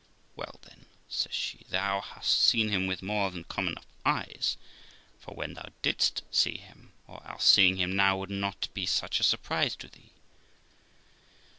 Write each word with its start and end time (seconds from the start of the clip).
'Well, 0.35 0.59
then', 0.63 0.87
says 1.07 1.31
she, 1.35 1.59
'thou 1.69 2.01
hast 2.01 2.39
seen 2.43 2.69
him 2.69 2.87
with 2.87 3.03
more 3.03 3.29
than 3.29 3.43
common 3.43 3.75
eyes 4.03 4.57
when 5.27 5.53
thou 5.53 5.67
didst 5.83 6.23
see 6.31 6.57
him, 6.57 6.91
or 7.05 7.21
else 7.23 7.45
seeing 7.45 7.75
him 7.77 7.95
now 7.95 8.17
would 8.17 8.31
not 8.31 8.67
be 8.73 8.87
such 8.87 9.19
a 9.19 9.23
surprise 9.23 9.75
to 9.75 9.87
thee.' 9.87 10.11